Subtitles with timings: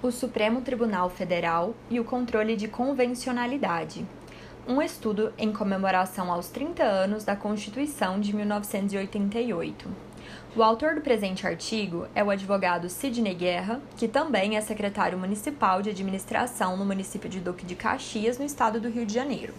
[0.00, 4.06] o Supremo Tribunal Federal e o controle de convencionalidade.
[4.66, 9.88] Um estudo em comemoração aos 30 anos da Constituição de 1988.
[10.54, 15.82] O autor do presente artigo é o advogado Sidney Guerra, que também é secretário municipal
[15.82, 19.52] de administração no município de Duque de Caxias, no estado do Rio de Janeiro.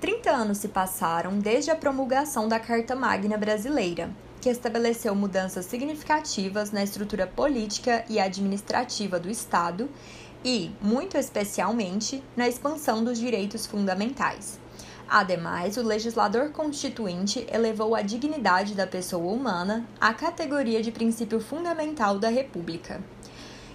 [0.00, 4.10] 30 anos se passaram desde a promulgação da Carta Magna Brasileira,
[4.42, 9.88] que estabeleceu mudanças significativas na estrutura política e administrativa do Estado
[10.44, 14.58] e, muito especialmente, na expansão dos direitos fundamentais.
[15.08, 22.18] Ademais, o legislador constituinte elevou a dignidade da pessoa humana à categoria de princípio fundamental
[22.18, 23.00] da República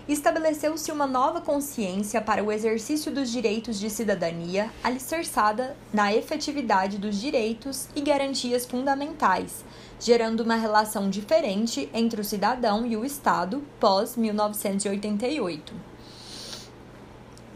[0.07, 7.19] estabeleceu-se uma nova consciência para o exercício dos direitos de cidadania, alicerçada na efetividade dos
[7.19, 9.65] direitos e garantias fundamentais,
[9.99, 15.59] gerando uma relação diferente entre o cidadão e o Estado pós-1988.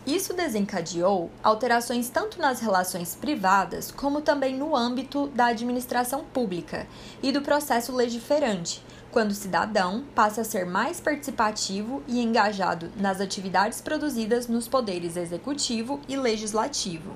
[0.06, 6.88] Isso desencadeou alterações tanto nas relações privadas como também no âmbito da administração pública
[7.22, 13.22] e do processo legiferante, quando o cidadão passa a ser mais participativo e engajado nas
[13.22, 17.14] atividades produzidas nos poderes executivo e legislativo.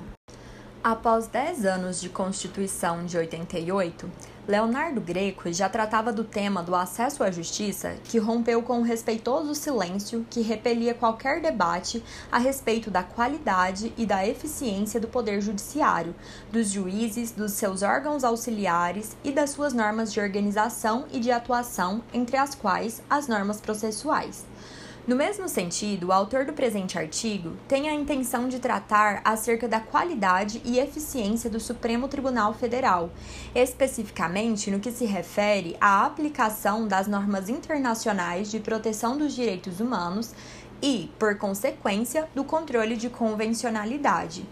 [0.84, 4.08] Após 10 anos de Constituição de 88,
[4.48, 9.56] Leonardo Greco já tratava do tema do acesso à justiça, que rompeu com o respeitoso
[9.56, 16.14] silêncio que repelia qualquer debate a respeito da qualidade e da eficiência do poder judiciário,
[16.52, 22.04] dos juízes, dos seus órgãos auxiliares e das suas normas de organização e de atuação,
[22.14, 24.46] entre as quais as normas processuais.
[25.08, 29.80] No mesmo sentido, o autor do presente artigo tem a intenção de tratar acerca da
[29.80, 33.12] qualidade e eficiência do Supremo Tribunal Federal,
[33.53, 40.34] especificamente no que se refere à aplicação das normas internacionais de proteção dos direitos humanos
[40.81, 44.44] e, por consequência, do controle de convencionalidade.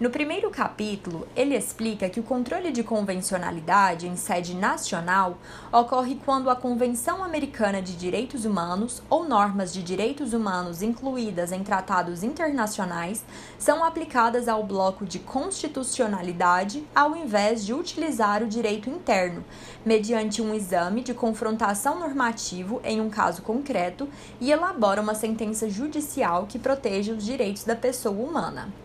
[0.00, 5.38] No primeiro capítulo, ele explica que o controle de convencionalidade em sede nacional
[5.70, 11.62] ocorre quando a Convenção Americana de Direitos Humanos ou normas de direitos humanos incluídas em
[11.62, 13.24] tratados internacionais
[13.56, 19.44] são aplicadas ao bloco de constitucionalidade ao invés de utilizar o direito interno,
[19.86, 24.08] mediante um exame de confrontação normativo em um caso concreto
[24.40, 28.83] e elabora uma sentença judicial que proteja os direitos da pessoa humana.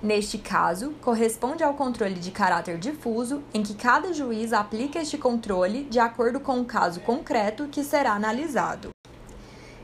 [0.00, 5.84] Neste caso, corresponde ao controle de caráter difuso, em que cada juiz aplica este controle
[5.84, 8.90] de acordo com o caso concreto que será analisado.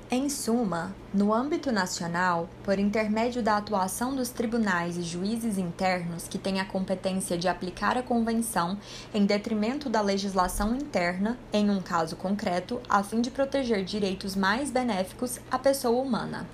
[0.08, 6.38] Em suma, no âmbito nacional, por intermédio da atuação dos tribunais e juízes internos que
[6.38, 8.78] têm a competência de aplicar a convenção
[9.12, 14.70] em detrimento da legislação interna, em um caso concreto, a fim de proteger direitos mais
[14.70, 16.46] benéficos à pessoa humana.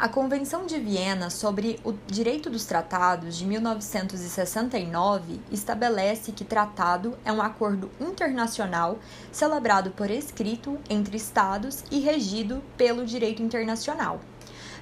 [0.00, 7.30] A Convenção de Viena sobre o Direito dos Tratados de 1969 estabelece que tratado é
[7.30, 8.98] um acordo internacional
[9.30, 14.22] celebrado por escrito entre Estados e regido pelo direito internacional.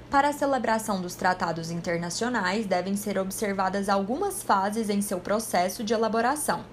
[0.08, 5.92] Para a celebração dos tratados internacionais, devem ser observadas algumas fases em seu processo de
[5.92, 6.64] elaboração: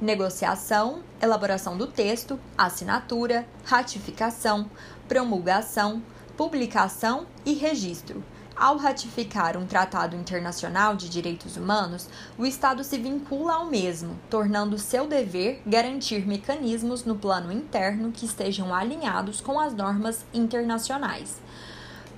[0.00, 4.70] negociação, elaboração do texto, assinatura, ratificação,
[5.06, 6.02] promulgação,
[6.40, 8.24] publicação e registro.
[8.56, 12.08] Ao ratificar um tratado internacional de direitos humanos,
[12.38, 18.24] o Estado se vincula ao mesmo, tornando seu dever garantir mecanismos no plano interno que
[18.24, 21.38] estejam alinhados com as normas internacionais.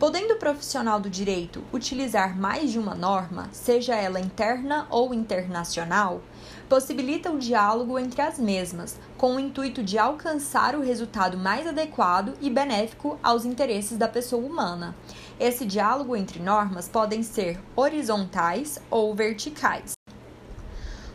[0.02, 6.20] Podendo o profissional do direito utilizar mais de uma norma, seja ela interna ou internacional,
[6.68, 12.34] possibilita o diálogo entre as mesmas, com o intuito de alcançar o resultado mais adequado
[12.40, 14.96] e benéfico aos interesses da pessoa humana.
[15.38, 19.92] Esse diálogo entre normas podem ser horizontais ou verticais.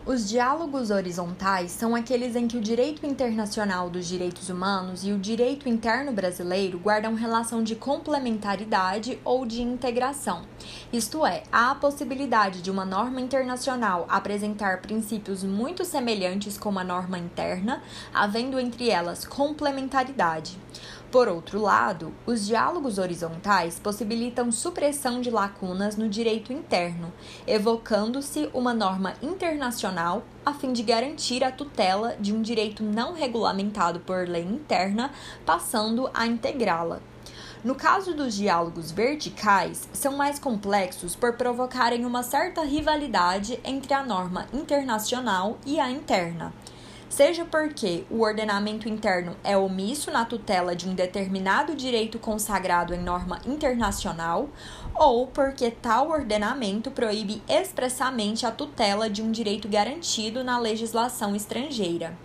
[0.07, 5.19] Os diálogos horizontais são aqueles em que o direito internacional dos direitos humanos e o
[5.19, 10.45] direito interno brasileiro guardam relação de complementaridade ou de integração.
[10.93, 16.85] Isto é, há a possibilidade de uma norma internacional apresentar princípios muito semelhantes com uma
[16.85, 17.83] norma interna,
[18.13, 20.57] havendo entre elas complementaridade.
[21.11, 27.13] Por outro lado, os diálogos horizontais possibilitam supressão de lacunas no direito interno,
[27.47, 34.01] evocando-se uma norma internacional a fim de garantir a tutela de um direito não regulamentado
[34.01, 35.09] por lei interna,
[35.45, 36.99] passando a integrá-la.
[37.63, 44.03] No caso dos diálogos verticais, são mais complexos por provocarem uma certa rivalidade entre a
[44.03, 46.53] norma internacional e a interna.
[47.17, 53.01] Seja porque o ordenamento interno é omisso na tutela de um determinado direito consagrado em
[53.01, 54.47] norma internacional,
[54.93, 62.15] ou porque tal ordenamento proíbe expressamente a tutela de um direito garantido na legislação estrangeira.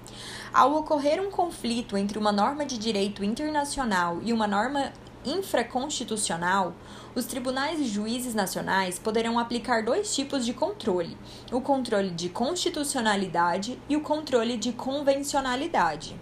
[0.52, 4.92] Ao ocorrer um conflito entre uma norma de direito internacional e uma norma
[5.24, 6.74] infraconstitucional,
[7.14, 11.16] os tribunais e juízes nacionais poderão aplicar dois tipos de controle:
[11.50, 16.16] o controle de constitucionalidade e o controle de convencionalidade.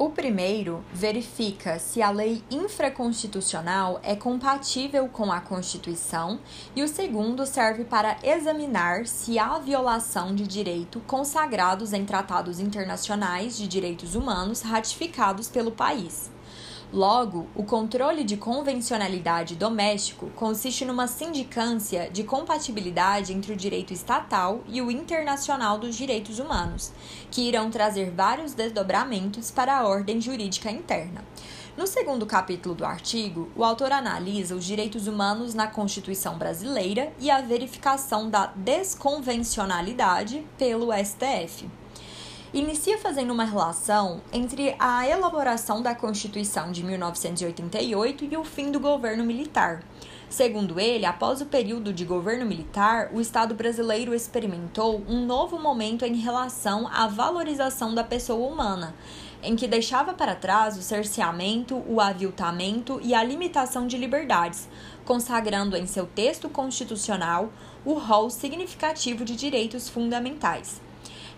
[0.00, 6.40] O primeiro verifica se a lei infraconstitucional é compatível com a Constituição,
[6.74, 13.58] e o segundo serve para examinar se há violação de direito consagrados em tratados internacionais
[13.58, 16.30] de direitos humanos ratificados pelo país.
[16.92, 24.60] Logo, o controle de convencionalidade doméstico consiste numa sindicância de compatibilidade entre o direito estatal
[24.66, 26.90] e o internacional dos direitos humanos,
[27.30, 31.24] que irão trazer vários desdobramentos para a ordem jurídica interna.
[31.76, 37.30] No segundo capítulo do artigo, o autor analisa os direitos humanos na Constituição brasileira e
[37.30, 41.70] a verificação da desconvencionalidade pelo STF
[42.52, 48.80] inicia fazendo uma relação entre a elaboração da Constituição de 1988 e o fim do
[48.80, 49.84] governo militar.
[50.28, 56.04] Segundo ele, após o período de governo militar, o Estado brasileiro experimentou um novo momento
[56.04, 58.94] em relação à valorização da pessoa humana,
[59.42, 64.68] em que deixava para trás o cerceamento, o aviltamento e a limitação de liberdades,
[65.04, 67.52] consagrando em seu texto constitucional
[67.84, 70.80] o rol significativo de direitos fundamentais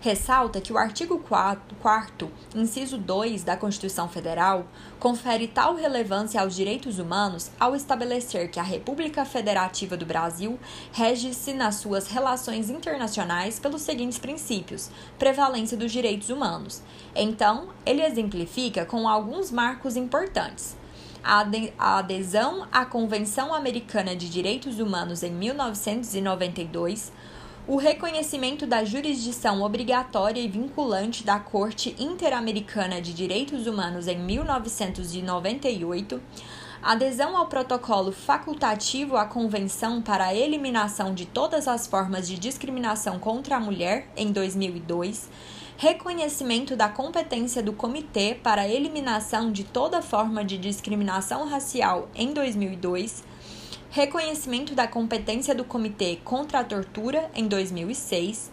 [0.03, 4.65] ressalta que o artigo 4, 4 inciso 2 da Constituição Federal,
[4.99, 10.59] confere tal relevância aos direitos humanos ao estabelecer que a República Federativa do Brasil
[10.91, 16.81] rege-se nas suas relações internacionais pelos seguintes princípios: prevalência dos direitos humanos.
[17.15, 20.75] Então, ele exemplifica com alguns marcos importantes
[21.23, 27.13] a adesão à Convenção Americana de Direitos Humanos em 1992,
[27.65, 36.21] o reconhecimento da jurisdição obrigatória e vinculante da Corte Interamericana de Direitos Humanos em 1998,
[36.81, 43.17] adesão ao protocolo facultativo à Convenção para a Eliminação de Todas as Formas de Discriminação
[43.17, 45.29] contra a Mulher em 2002,
[45.77, 52.33] reconhecimento da competência do Comitê para a Eliminação de Toda Forma de Discriminação Racial em
[52.33, 53.31] 2002
[53.93, 58.51] reconhecimento da competência do Comitê contra a Tortura em 2006,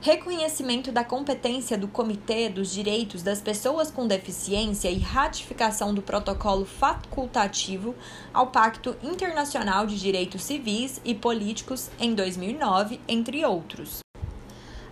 [0.00, 6.64] reconhecimento da competência do Comitê dos Direitos das Pessoas com Deficiência e ratificação do protocolo
[6.64, 7.94] facultativo
[8.32, 14.00] ao Pacto Internacional de Direitos Civis e Políticos em 2009, entre outros.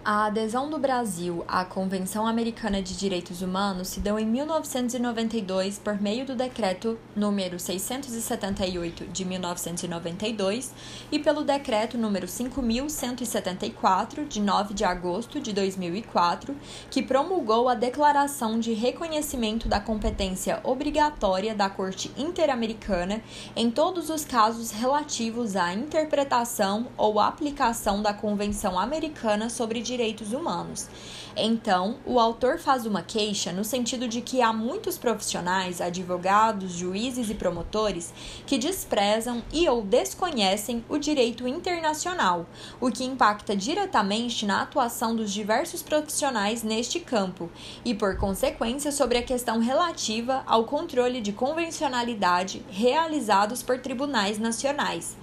[0.04, 6.00] A adesão do Brasil à Convenção Americana de Direitos Humanos se deu em 1992 por
[6.00, 10.72] meio do decreto número 678 de 1992
[11.12, 16.56] e pelo decreto número 5174 de 9 de agosto de 2004,
[16.90, 23.20] que promulgou a Declaração de Reconhecimento da Competência Obrigatória da Corte Interamericana
[23.54, 30.32] em todos os casos relativos à interpretação ou aplicação da Convenção Americana sobre Direitos direitos
[30.32, 30.88] humanos.
[31.36, 37.28] Então, o autor faz uma queixa no sentido de que há muitos profissionais, advogados, juízes
[37.30, 38.14] e promotores
[38.46, 42.46] que desprezam e ou desconhecem o direito internacional,
[42.80, 47.50] o que impacta diretamente na atuação dos diversos profissionais neste campo
[47.84, 55.16] e, por consequência, sobre a questão relativa ao controle de convencionalidade realizados por tribunais nacionais.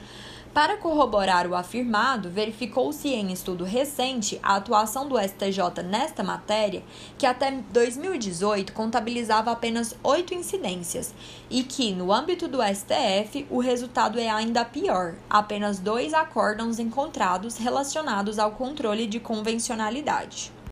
[0.55, 6.81] Para corroborar o afirmado, verificou-se em estudo recente a atuação do STJ nesta matéria,
[7.17, 11.13] que até 2018 contabilizava apenas oito incidências,
[11.49, 17.57] e que, no âmbito do STF, o resultado é ainda pior: apenas dois acórdãos encontrados
[17.57, 20.55] relacionados ao controle de convencionalidade.